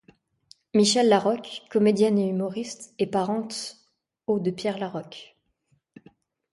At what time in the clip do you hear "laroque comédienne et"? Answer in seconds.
1.09-2.27